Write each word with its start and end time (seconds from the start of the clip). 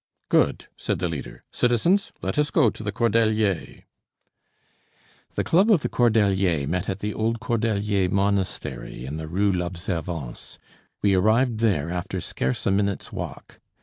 "Good," 0.29 0.65
said 0.77 0.97
the 0.97 1.07
leader. 1.07 1.43
"Citizens, 1.51 2.11
let 2.23 2.39
us 2.39 2.49
go 2.49 2.71
to 2.71 2.81
the 2.81 2.91
Cordeliers." 2.91 3.83
The 5.35 5.43
club 5.43 5.69
of 5.69 5.81
the 5.81 5.89
Cordeliers 5.89 6.67
met 6.67 6.89
at 6.89 7.01
the 7.01 7.13
old 7.13 7.39
Cordelier 7.39 8.09
monastery 8.09 9.05
in 9.05 9.17
the 9.17 9.27
Rue 9.27 9.51
l'Observance. 9.53 10.57
We 11.03 11.13
arrived 11.13 11.59
there 11.59 11.91
after 11.91 12.19
scarce 12.19 12.65
a 12.65 12.71
minute's 12.71 13.11
walk. 13.11 13.59